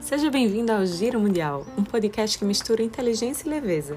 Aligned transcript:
Seja 0.00 0.30
bem-vindo 0.30 0.70
ao 0.70 0.84
Giro 0.84 1.18
Mundial, 1.18 1.66
um 1.78 1.82
podcast 1.82 2.38
que 2.38 2.44
mistura 2.44 2.82
inteligência 2.82 3.46
e 3.46 3.50
leveza. 3.50 3.96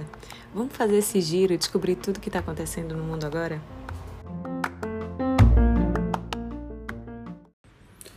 Vamos 0.54 0.74
fazer 0.74 1.00
esse 1.00 1.20
giro 1.20 1.52
e 1.52 1.58
descobrir 1.58 1.98
tudo 1.98 2.18
o 2.18 2.20
que 2.22 2.30
está 2.30 2.40
acontecendo 2.40 2.96
no 2.96 3.04
mundo 3.04 3.26
agora? 3.26 3.62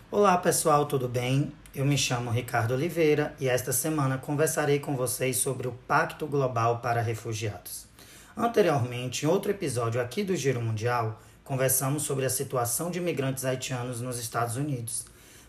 Olá 0.09 0.39
pessoal, 0.39 0.87
tudo 0.87 1.09
bem? 1.09 1.53
Eu 1.75 1.85
me 1.85 1.99
chamo 1.99 2.31
Ricardo 2.31 2.75
Oliveira 2.75 3.35
e 3.41 3.49
esta 3.49 3.73
semana 3.73 4.17
conversarei 4.17 4.79
com 4.79 4.95
vocês 4.95 5.39
sobre 5.39 5.67
o 5.67 5.73
Pacto 5.89 6.25
Global 6.25 6.79
para 6.79 7.03
Refugiados. 7.03 7.89
Anteriormente, 8.37 9.27
em 9.27 9.29
outro 9.29 9.51
episódio 9.51 10.01
aqui 10.01 10.23
do 10.23 10.37
Giro 10.37 10.61
Mundial, 10.61 11.21
conversamos 11.49 12.05
sobre 12.05 12.25
a 12.25 12.31
situação 12.31 12.91
de 12.91 12.99
imigrantes 12.99 13.45
haitianos 13.45 14.01
nos 14.01 14.19
Estados 14.19 14.57
Unidos 14.57 15.05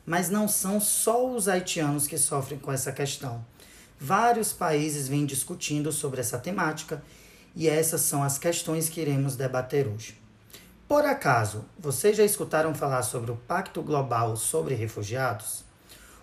mas 0.10 0.28
não 0.28 0.48
são 0.48 0.80
só 0.82 1.30
os 1.30 1.48
haitianos 1.48 2.08
que 2.08 2.18
sofrem 2.18 2.58
com 2.58 2.72
essa 2.72 2.92
questão. 2.92 3.46
Vários 4.00 4.52
países 4.52 5.08
vêm 5.08 5.24
discutindo 5.24 5.92
sobre 5.92 6.20
essa 6.20 6.40
temática 6.40 7.04
e 7.56 7.70
essas 7.70 8.02
são 8.02 8.24
as 8.24 8.40
questões 8.40 8.90
que 8.90 9.00
iremos 9.00 9.36
debater 9.36 9.88
hoje. 9.88 10.20
Por 10.88 11.06
acaso, 11.06 11.64
vocês 11.78 12.18
já 12.18 12.24
escutaram 12.24 12.74
falar 12.74 13.04
sobre 13.04 13.30
o 13.30 13.36
Pacto 13.36 13.84
Global 13.84 14.36
sobre 14.36 14.74
Refugiados? 14.74 15.64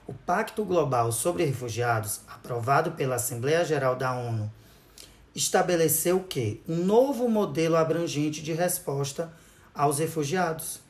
O 0.05 0.13
Pacto 0.13 0.65
Global 0.65 1.13
sobre 1.13 1.45
Refugiados, 1.45 2.23
aprovado 2.27 2.91
pela 2.91 3.15
Assembleia 3.15 3.65
Geral 3.65 3.95
da 3.95 4.13
ONU, 4.13 4.51
estabeleceu 5.33 6.25
que 6.25 6.61
um 6.69 6.85
novo 6.85 7.29
modelo 7.29 7.77
abrangente 7.77 8.43
de 8.43 8.53
resposta 8.53 9.33
aos 9.77 9.99
refugiados. 9.99 10.81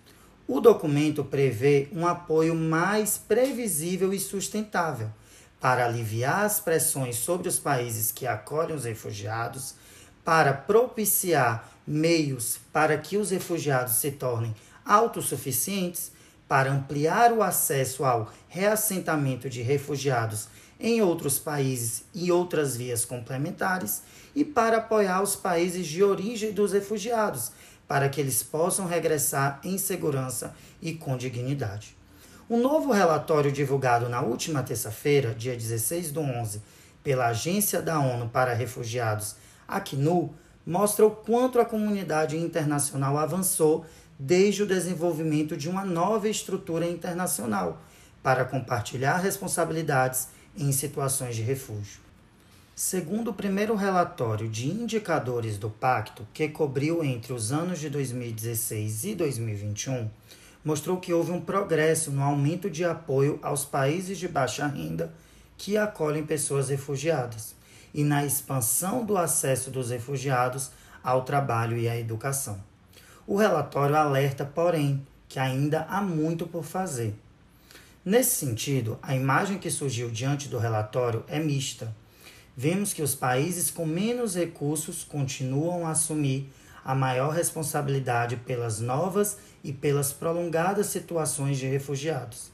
O 0.48 0.60
documento 0.60 1.24
prevê 1.24 1.88
um 1.92 2.06
apoio 2.06 2.54
mais 2.54 3.18
previsível 3.18 4.12
e 4.14 4.20
sustentável 4.20 5.10
para 5.60 5.84
aliviar 5.84 6.44
as 6.44 6.60
pressões 6.60 7.16
sobre 7.16 7.48
os 7.48 7.58
países 7.58 8.12
que 8.12 8.26
acolhem 8.26 8.76
os 8.76 8.84
refugiados, 8.84 9.74
para 10.24 10.52
propiciar 10.52 11.70
meios 11.86 12.58
para 12.72 12.98
que 12.98 13.16
os 13.16 13.30
refugiados 13.30 13.94
se 13.94 14.10
tornem 14.12 14.54
autossuficientes, 14.84 16.12
para 16.48 16.70
ampliar 16.70 17.32
o 17.32 17.42
acesso 17.42 18.04
ao 18.04 18.30
reassentamento 18.48 19.50
de 19.50 19.62
refugiados 19.62 20.48
em 20.78 21.00
outros 21.00 21.38
países 21.38 22.04
e 22.14 22.30
outras 22.30 22.76
vias 22.76 23.04
complementares, 23.04 24.02
e 24.34 24.44
para 24.44 24.78
apoiar 24.78 25.22
os 25.22 25.34
países 25.34 25.86
de 25.86 26.02
origem 26.02 26.52
dos 26.52 26.72
refugiados, 26.72 27.52
para 27.88 28.08
que 28.08 28.20
eles 28.20 28.42
possam 28.42 28.86
regressar 28.86 29.60
em 29.64 29.78
segurança 29.78 30.54
e 30.82 30.92
com 30.94 31.16
dignidade. 31.16 31.96
Um 32.48 32.60
novo 32.60 32.92
relatório 32.92 33.50
divulgado 33.50 34.08
na 34.08 34.20
última 34.20 34.62
terça-feira, 34.62 35.34
dia 35.34 35.56
16 35.56 36.12
do 36.12 36.20
11, 36.20 36.62
pela 37.02 37.28
Agência 37.28 37.80
da 37.80 37.98
ONU 37.98 38.28
para 38.28 38.52
Refugiados, 38.52 39.36
ACNUR, 39.66 40.30
mostra 40.66 41.06
o 41.06 41.10
quanto 41.10 41.60
a 41.60 41.64
comunidade 41.64 42.36
internacional 42.36 43.16
avançou 43.16 43.86
desde 44.18 44.62
o 44.62 44.66
desenvolvimento 44.66 45.56
de 45.56 45.68
uma 45.68 45.84
nova 45.84 46.28
estrutura 46.28 46.86
internacional 46.86 47.80
para 48.22 48.44
compartilhar 48.44 49.18
responsabilidades 49.18 50.28
em 50.56 50.72
situações 50.72 51.36
de 51.36 51.42
refúgio. 51.42 52.00
Segundo 52.74 53.30
o 53.30 53.34
primeiro 53.34 53.74
relatório 53.74 54.48
de 54.48 54.68
indicadores 54.68 55.56
do 55.56 55.70
Pacto, 55.70 56.26
que 56.34 56.48
cobriu 56.48 57.02
entre 57.02 57.32
os 57.32 57.50
anos 57.50 57.78
de 57.78 57.88
2016 57.88 59.04
e 59.04 59.14
2021, 59.14 60.10
mostrou 60.64 60.98
que 60.98 61.12
houve 61.12 61.32
um 61.32 61.40
progresso 61.40 62.10
no 62.10 62.22
aumento 62.22 62.68
de 62.68 62.84
apoio 62.84 63.38
aos 63.42 63.64
países 63.64 64.18
de 64.18 64.28
baixa 64.28 64.66
renda 64.66 65.12
que 65.56 65.76
acolhem 65.76 66.26
pessoas 66.26 66.68
refugiadas 66.68 67.54
e 67.94 68.04
na 68.04 68.26
expansão 68.26 69.04
do 69.04 69.16
acesso 69.16 69.70
dos 69.70 69.90
refugiados 69.90 70.70
ao 71.02 71.22
trabalho 71.22 71.78
e 71.78 71.88
à 71.88 71.96
educação. 71.96 72.60
O 73.26 73.36
relatório 73.36 73.96
alerta, 73.96 74.44
porém, 74.44 75.06
que 75.28 75.38
ainda 75.38 75.86
há 75.88 76.02
muito 76.02 76.46
por 76.46 76.62
fazer. 76.62 77.14
Nesse 78.06 78.36
sentido, 78.36 79.00
a 79.02 79.16
imagem 79.16 79.58
que 79.58 79.68
surgiu 79.68 80.08
diante 80.08 80.46
do 80.46 80.58
relatório 80.58 81.24
é 81.26 81.40
mista 81.40 81.92
vemos 82.56 82.92
que 82.92 83.02
os 83.02 83.16
países 83.16 83.68
com 83.68 83.84
menos 83.84 84.36
recursos 84.36 85.02
continuam 85.02 85.84
a 85.84 85.90
assumir 85.90 86.48
a 86.84 86.94
maior 86.94 87.34
responsabilidade 87.34 88.36
pelas 88.36 88.78
novas 88.78 89.38
e 89.64 89.72
pelas 89.72 90.12
prolongadas 90.12 90.86
situações 90.86 91.58
de 91.58 91.66
refugiados. 91.66 92.52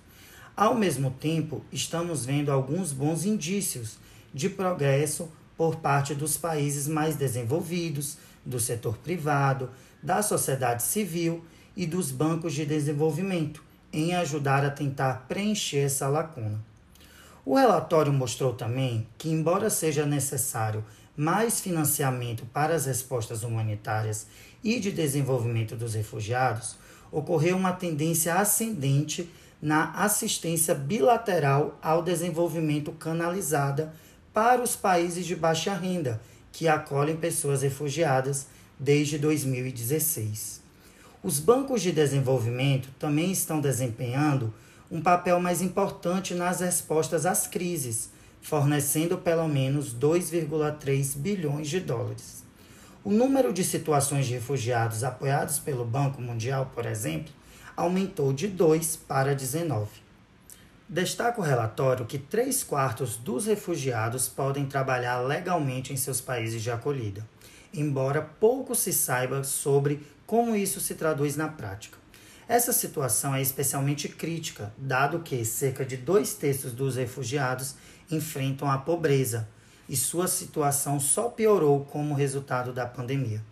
Ao 0.56 0.74
mesmo 0.74 1.10
tempo, 1.10 1.62
estamos 1.70 2.24
vendo 2.24 2.50
alguns 2.50 2.90
bons 2.90 3.26
indícios 3.26 3.98
de 4.32 4.48
progresso 4.48 5.30
por 5.54 5.76
parte 5.76 6.14
dos 6.14 6.38
países 6.38 6.88
mais 6.88 7.14
desenvolvidos, 7.14 8.16
do 8.42 8.58
setor 8.58 8.96
privado, 8.96 9.68
da 10.02 10.22
sociedade 10.22 10.82
civil 10.82 11.44
e 11.76 11.84
dos 11.84 12.10
bancos 12.10 12.54
de 12.54 12.64
desenvolvimento 12.64 13.62
em 13.92 14.14
ajudar 14.14 14.64
a 14.64 14.70
tentar 14.70 15.26
preencher 15.28 15.80
essa 15.80 16.08
lacuna. 16.08 16.60
O 17.44 17.56
relatório 17.56 18.12
mostrou 18.12 18.54
também 18.54 19.06
que, 19.18 19.28
embora 19.28 19.68
seja 19.68 20.06
necessário 20.06 20.84
mais 21.16 21.60
financiamento 21.60 22.46
para 22.46 22.74
as 22.74 22.86
respostas 22.86 23.42
humanitárias 23.42 24.26
e 24.62 24.78
de 24.80 24.90
desenvolvimento 24.90 25.76
dos 25.76 25.94
refugiados, 25.94 26.76
ocorreu 27.10 27.56
uma 27.56 27.72
tendência 27.72 28.34
ascendente 28.36 29.28
na 29.60 29.90
assistência 29.92 30.74
bilateral 30.74 31.78
ao 31.82 32.02
desenvolvimento 32.02 32.92
canalizada 32.92 33.92
para 34.32 34.62
os 34.62 34.74
países 34.74 35.26
de 35.26 35.36
baixa 35.36 35.74
renda 35.74 36.20
que 36.50 36.66
acolhem 36.66 37.16
pessoas 37.16 37.62
refugiadas 37.62 38.46
desde 38.78 39.18
2016. 39.18 40.61
Os 41.24 41.38
bancos 41.38 41.80
de 41.80 41.92
desenvolvimento 41.92 42.88
também 42.98 43.30
estão 43.30 43.60
desempenhando 43.60 44.52
um 44.90 45.00
papel 45.00 45.38
mais 45.38 45.62
importante 45.62 46.34
nas 46.34 46.58
respostas 46.58 47.24
às 47.24 47.46
crises, 47.46 48.10
fornecendo 48.40 49.16
pelo 49.16 49.46
menos 49.46 49.94
2,3 49.94 51.16
bilhões 51.16 51.68
de 51.68 51.78
dólares. 51.78 52.42
O 53.04 53.10
número 53.12 53.52
de 53.52 53.62
situações 53.62 54.26
de 54.26 54.34
refugiados 54.34 55.04
apoiados 55.04 55.60
pelo 55.60 55.84
Banco 55.84 56.20
Mundial, 56.20 56.72
por 56.74 56.86
exemplo, 56.86 57.32
aumentou 57.76 58.32
de 58.32 58.48
2 58.48 58.96
para 58.96 59.32
19. 59.32 59.88
Destaca 60.88 61.40
o 61.40 61.44
relatório 61.44 62.04
que 62.04 62.18
3 62.18 62.64
quartos 62.64 63.16
dos 63.16 63.46
refugiados 63.46 64.28
podem 64.28 64.66
trabalhar 64.66 65.20
legalmente 65.20 65.92
em 65.92 65.96
seus 65.96 66.20
países 66.20 66.60
de 66.60 66.70
acolhida, 66.72 67.24
embora 67.72 68.20
pouco 68.20 68.74
se 68.74 68.92
saiba 68.92 69.44
sobre 69.44 70.04
como 70.32 70.56
isso 70.56 70.80
se 70.80 70.94
traduz 70.94 71.36
na 71.36 71.46
prática. 71.46 71.98
Essa 72.48 72.72
situação 72.72 73.34
é 73.34 73.42
especialmente 73.42 74.08
crítica, 74.08 74.72
dado 74.78 75.20
que 75.20 75.44
cerca 75.44 75.84
de 75.84 75.94
dois 75.94 76.32
terços 76.32 76.72
dos 76.72 76.96
refugiados 76.96 77.74
enfrentam 78.10 78.70
a 78.70 78.78
pobreza 78.78 79.46
e 79.86 79.94
sua 79.94 80.26
situação 80.26 80.98
só 80.98 81.28
piorou 81.28 81.84
como 81.84 82.14
resultado 82.14 82.72
da 82.72 82.86
pandemia. 82.86 83.44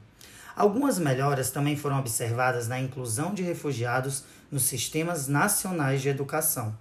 Algumas 0.56 0.98
melhoras 0.98 1.50
também 1.50 1.76
foram 1.76 1.98
observadas 1.98 2.66
na 2.66 2.80
inclusão 2.80 3.34
de 3.34 3.42
refugiados 3.42 4.24
nos 4.50 4.62
sistemas 4.62 5.28
nacionais 5.28 6.00
de 6.00 6.08
educação. 6.08 6.74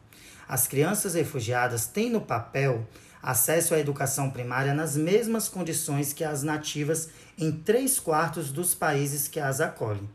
As 0.48 0.66
crianças 0.66 1.14
refugiadas 1.14 1.88
têm 1.88 2.10
no 2.10 2.22
papel 2.22 2.88
acesso 3.22 3.74
à 3.74 3.80
educação 3.80 4.30
primária 4.30 4.74
nas 4.74 4.96
mesmas 4.96 5.47
condições 5.47 6.13
que 6.13 6.24
as 6.24 6.44
nativas 6.44 7.09
em 7.38 7.52
três 7.52 8.00
quartos 8.00 8.52
dos 8.52 8.74
países 8.74 9.28
que 9.28 9.40
as 9.40 9.59
acolhem 9.62 10.09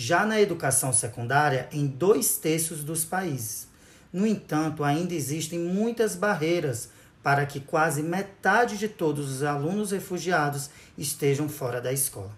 já 0.00 0.24
na 0.24 0.40
educação 0.40 0.92
secundária 0.92 1.68
em 1.72 1.84
dois 1.84 2.36
terços 2.36 2.84
dos 2.84 3.04
países. 3.04 3.66
No 4.12 4.24
entanto, 4.24 4.84
ainda 4.84 5.12
existem 5.12 5.58
muitas 5.58 6.14
barreiras 6.14 6.90
para 7.20 7.44
que 7.44 7.58
quase 7.58 8.00
metade 8.00 8.78
de 8.78 8.86
todos 8.88 9.28
os 9.28 9.42
alunos 9.42 9.90
refugiados 9.90 10.70
estejam 10.96 11.48
fora 11.48 11.80
da 11.80 11.92
escola. 11.92 12.30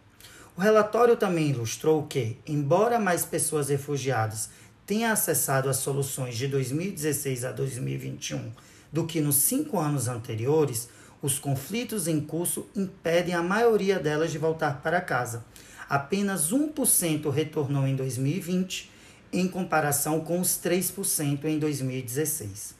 O 0.56 0.60
relatório 0.62 1.16
também 1.16 1.50
ilustrou 1.50 2.06
que, 2.06 2.38
embora 2.46 2.98
mais 2.98 3.26
pessoas 3.26 3.68
refugiadas 3.68 4.48
tenham 4.86 5.12
acessado 5.12 5.68
as 5.68 5.76
soluções 5.76 6.38
de 6.38 6.48
2016 6.48 7.44
a 7.44 7.52
2021 7.52 8.52
do 8.92 9.06
que 9.06 9.20
nos 9.20 9.36
cinco 9.36 9.78
anos 9.78 10.08
anteriores, 10.08 10.88
os 11.22 11.38
conflitos 11.38 12.08
em 12.08 12.20
curso 12.20 12.66
impedem 12.74 13.34
a 13.34 13.42
maioria 13.42 13.98
delas 13.98 14.32
de 14.32 14.38
voltar 14.38 14.80
para 14.82 15.00
casa, 15.00 15.44
apenas 15.88 16.52
1% 16.52 17.30
retornou 17.30 17.86
em 17.86 17.94
2020, 17.94 18.90
em 19.32 19.46
comparação 19.46 20.20
com 20.20 20.40
os 20.40 20.58
3% 20.58 21.44
em 21.44 21.58
2016. 21.58 22.74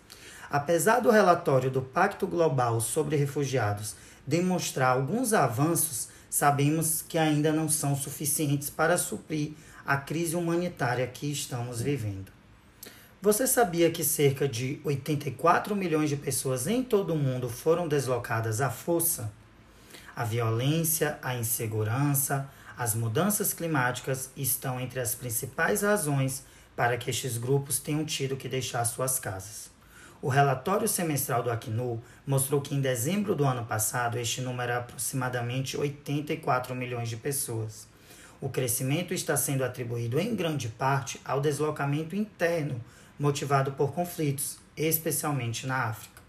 Apesar 0.50 1.00
do 1.00 1.10
relatório 1.10 1.70
do 1.70 1.82
Pacto 1.82 2.26
Global 2.26 2.80
sobre 2.80 3.16
Refugiados 3.16 3.94
demonstrar 4.26 4.96
alguns 4.96 5.32
avanços, 5.32 6.08
sabemos 6.28 7.02
que 7.08 7.18
ainda 7.18 7.52
não 7.52 7.68
são 7.68 7.96
suficientes 7.96 8.70
para 8.70 8.96
suprir 8.96 9.52
a 9.84 9.96
crise 9.96 10.36
humanitária 10.36 11.06
que 11.06 11.30
estamos 11.30 11.80
vivendo. 11.80 12.39
Você 13.22 13.46
sabia 13.46 13.90
que 13.90 14.02
cerca 14.02 14.48
de 14.48 14.80
84 14.82 15.76
milhões 15.76 16.08
de 16.08 16.16
pessoas 16.16 16.66
em 16.66 16.82
todo 16.82 17.12
o 17.12 17.18
mundo 17.18 17.50
foram 17.50 17.86
deslocadas 17.86 18.62
à 18.62 18.70
força? 18.70 19.30
A 20.16 20.24
violência, 20.24 21.18
a 21.20 21.34
insegurança, 21.34 22.48
as 22.78 22.94
mudanças 22.94 23.52
climáticas 23.52 24.30
estão 24.34 24.80
entre 24.80 25.00
as 25.00 25.14
principais 25.14 25.82
razões 25.82 26.46
para 26.74 26.96
que 26.96 27.10
estes 27.10 27.36
grupos 27.36 27.78
tenham 27.78 28.06
tido 28.06 28.38
que 28.38 28.48
deixar 28.48 28.86
suas 28.86 29.18
casas. 29.18 29.70
O 30.22 30.30
relatório 30.30 30.88
semestral 30.88 31.42
do 31.42 31.50
Acnu 31.50 32.02
mostrou 32.26 32.62
que 32.62 32.74
em 32.74 32.80
dezembro 32.80 33.34
do 33.34 33.44
ano 33.44 33.66
passado 33.66 34.18
este 34.18 34.40
número 34.40 34.62
era 34.62 34.78
aproximadamente 34.78 35.76
84 35.76 36.74
milhões 36.74 37.10
de 37.10 37.18
pessoas. 37.18 37.86
O 38.40 38.48
crescimento 38.48 39.12
está 39.12 39.36
sendo 39.36 39.62
atribuído 39.62 40.18
em 40.18 40.34
grande 40.34 40.68
parte 40.68 41.20
ao 41.22 41.38
deslocamento 41.38 42.16
interno 42.16 42.82
motivado 43.20 43.72
por 43.72 43.92
conflitos, 43.92 44.56
especialmente 44.74 45.66
na 45.66 45.84
África. 45.84 46.22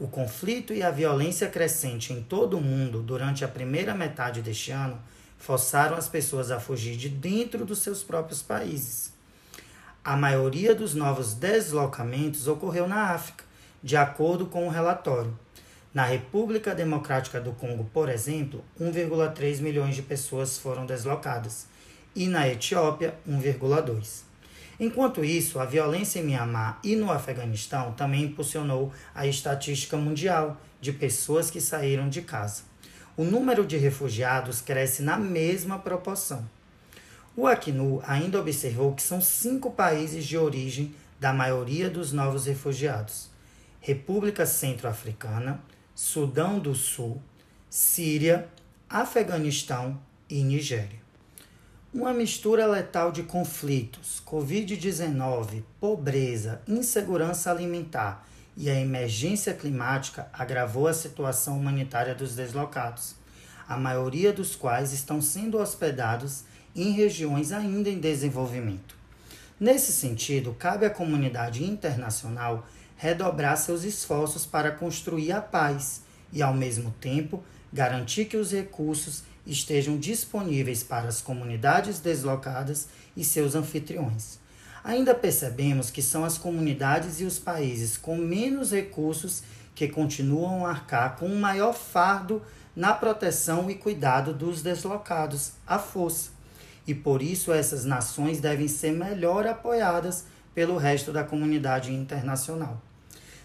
O 0.00 0.08
conflito 0.08 0.72
e 0.72 0.82
a 0.82 0.90
violência 0.90 1.46
crescente 1.46 2.12
em 2.12 2.22
todo 2.22 2.56
o 2.56 2.60
mundo 2.60 3.02
durante 3.02 3.44
a 3.44 3.48
primeira 3.48 3.94
metade 3.94 4.40
deste 4.40 4.70
ano 4.70 4.98
forçaram 5.38 5.94
as 5.94 6.08
pessoas 6.08 6.50
a 6.50 6.58
fugir 6.58 6.96
de 6.96 7.10
dentro 7.10 7.66
dos 7.66 7.80
seus 7.80 8.02
próprios 8.02 8.40
países. 8.40 9.12
A 10.02 10.16
maioria 10.16 10.74
dos 10.74 10.94
novos 10.94 11.34
deslocamentos 11.34 12.48
ocorreu 12.48 12.88
na 12.88 13.10
África, 13.10 13.44
de 13.82 13.96
acordo 13.96 14.46
com 14.46 14.66
o 14.66 14.70
relatório. 14.70 15.38
Na 15.92 16.04
República 16.04 16.74
Democrática 16.74 17.38
do 17.38 17.52
Congo, 17.52 17.84
por 17.92 18.08
exemplo, 18.08 18.64
1,3 18.80 19.60
milhões 19.60 19.94
de 19.94 20.02
pessoas 20.02 20.56
foram 20.56 20.86
deslocadas, 20.86 21.66
e 22.16 22.26
na 22.26 22.48
Etiópia, 22.48 23.14
1,2. 23.28 24.31
Enquanto 24.82 25.24
isso, 25.24 25.60
a 25.60 25.64
violência 25.64 26.18
em 26.18 26.24
Mianmar 26.24 26.80
e 26.82 26.96
no 26.96 27.12
Afeganistão 27.12 27.92
também 27.92 28.24
impulsionou 28.24 28.92
a 29.14 29.24
estatística 29.24 29.96
mundial 29.96 30.60
de 30.80 30.92
pessoas 30.92 31.52
que 31.52 31.60
saíram 31.60 32.08
de 32.08 32.20
casa. 32.20 32.64
O 33.16 33.22
número 33.22 33.64
de 33.64 33.76
refugiados 33.76 34.60
cresce 34.60 35.00
na 35.00 35.16
mesma 35.16 35.78
proporção. 35.78 36.44
O 37.36 37.46
Acnu 37.46 38.02
ainda 38.04 38.40
observou 38.40 38.92
que 38.92 39.04
são 39.04 39.20
cinco 39.20 39.70
países 39.70 40.24
de 40.24 40.36
origem 40.36 40.92
da 41.20 41.32
maioria 41.32 41.88
dos 41.88 42.12
novos 42.12 42.46
refugiados: 42.46 43.30
República 43.80 44.44
Centro-Africana, 44.44 45.60
Sudão 45.94 46.58
do 46.58 46.74
Sul, 46.74 47.22
Síria, 47.70 48.48
Afeganistão 48.90 49.96
e 50.28 50.42
Nigéria. 50.42 51.01
Uma 51.94 52.14
mistura 52.14 52.64
letal 52.64 53.12
de 53.12 53.22
conflitos, 53.22 54.22
Covid-19, 54.26 55.62
pobreza, 55.78 56.62
insegurança 56.66 57.50
alimentar 57.50 58.26
e 58.56 58.70
a 58.70 58.80
emergência 58.80 59.52
climática 59.52 60.26
agravou 60.32 60.88
a 60.88 60.94
situação 60.94 61.58
humanitária 61.58 62.14
dos 62.14 62.34
deslocados, 62.34 63.14
a 63.68 63.76
maioria 63.76 64.32
dos 64.32 64.56
quais 64.56 64.94
estão 64.94 65.20
sendo 65.20 65.58
hospedados 65.58 66.44
em 66.74 66.92
regiões 66.92 67.52
ainda 67.52 67.90
em 67.90 68.00
desenvolvimento. 68.00 68.96
Nesse 69.60 69.92
sentido, 69.92 70.56
cabe 70.58 70.86
à 70.86 70.90
comunidade 70.90 71.62
internacional 71.62 72.66
redobrar 72.96 73.58
seus 73.58 73.84
esforços 73.84 74.46
para 74.46 74.70
construir 74.70 75.32
a 75.32 75.42
paz 75.42 76.00
e, 76.32 76.40
ao 76.40 76.54
mesmo 76.54 76.90
tempo, 76.92 77.44
garantir 77.70 78.24
que 78.24 78.38
os 78.38 78.50
recursos 78.50 79.24
estejam 79.46 79.98
disponíveis 79.98 80.82
para 80.82 81.08
as 81.08 81.20
comunidades 81.20 82.00
deslocadas 82.00 82.88
e 83.16 83.24
seus 83.24 83.54
anfitriões. 83.54 84.38
Ainda 84.84 85.14
percebemos 85.14 85.90
que 85.90 86.02
são 86.02 86.24
as 86.24 86.38
comunidades 86.38 87.20
e 87.20 87.24
os 87.24 87.38
países 87.38 87.96
com 87.96 88.16
menos 88.16 88.72
recursos 88.72 89.42
que 89.74 89.88
continuam 89.88 90.66
a 90.66 90.70
arcar 90.70 91.16
com 91.16 91.26
um 91.26 91.38
maior 91.38 91.72
fardo 91.72 92.42
na 92.74 92.92
proteção 92.92 93.70
e 93.70 93.74
cuidado 93.74 94.32
dos 94.32 94.62
deslocados 94.62 95.52
à 95.66 95.78
força. 95.78 96.30
E 96.86 96.94
por 96.94 97.22
isso 97.22 97.52
essas 97.52 97.84
nações 97.84 98.40
devem 98.40 98.66
ser 98.66 98.92
melhor 98.92 99.46
apoiadas 99.46 100.24
pelo 100.54 100.76
resto 100.76 101.12
da 101.12 101.22
comunidade 101.22 101.92
internacional. 101.92 102.80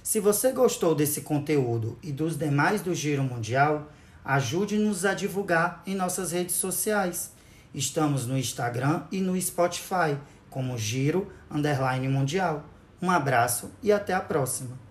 Se 0.01 0.19
você 0.19 0.51
gostou 0.51 0.95
desse 0.95 1.21
conteúdo 1.21 1.97
e 2.01 2.11
dos 2.11 2.37
demais 2.37 2.81
do 2.81 2.95
Giro 2.95 3.23
Mundial, 3.23 3.91
Ajude-nos 4.27 5.05
a 5.05 5.13
divulgar 5.13 5.81
em 5.87 5.95
nossas 5.95 6.33
redes 6.33 6.55
sociais. 6.55 7.31
Estamos 7.73 8.27
no 8.27 8.37
Instagram 8.37 9.03
e 9.09 9.21
no 9.21 9.39
Spotify 9.41 10.17
como 10.49 10.77
Giro 10.77 11.31
Underline 11.49 12.09
Mundial. 12.09 12.65
Um 13.01 13.09
abraço 13.09 13.71
e 13.81 13.89
até 13.89 14.13
a 14.13 14.19
próxima. 14.19 14.86